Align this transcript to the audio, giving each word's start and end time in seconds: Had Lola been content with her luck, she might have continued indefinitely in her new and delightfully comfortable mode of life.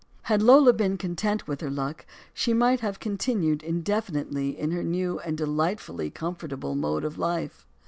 Had 0.23 0.41
Lola 0.41 0.73
been 0.73 0.97
content 0.97 1.47
with 1.47 1.61
her 1.61 1.69
luck, 1.69 2.07
she 2.33 2.55
might 2.55 2.79
have 2.79 2.99
continued 2.99 3.61
indefinitely 3.61 4.57
in 4.57 4.71
her 4.71 4.83
new 4.83 5.19
and 5.19 5.37
delightfully 5.37 6.09
comfortable 6.09 6.73
mode 6.73 7.03
of 7.05 7.19
life. 7.19 7.67